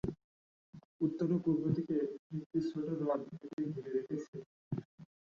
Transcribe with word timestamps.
উত্তরে 1.01 1.33
ও 1.35 1.43
পূর্বদিকে 1.45 1.95
একটি 2.35 2.59
ছোট 2.69 2.87
হ্রদ 2.99 3.21
একে 3.37 3.61
ঘিরে 3.71 3.89
রেখেছে। 3.97 4.35